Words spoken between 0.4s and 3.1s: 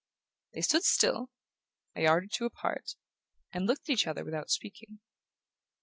They stood still, a yard or two apart,